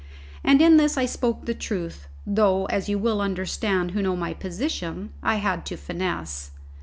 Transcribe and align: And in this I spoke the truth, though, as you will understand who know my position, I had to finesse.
And 0.43 0.63
in 0.63 0.77
this 0.77 0.97
I 0.97 1.05
spoke 1.05 1.45
the 1.45 1.53
truth, 1.53 2.07
though, 2.25 2.65
as 2.65 2.89
you 2.89 2.97
will 2.97 3.21
understand 3.21 3.91
who 3.91 4.01
know 4.01 4.15
my 4.15 4.33
position, 4.33 5.11
I 5.21 5.35
had 5.35 5.63
to 5.67 5.77
finesse. 5.77 6.49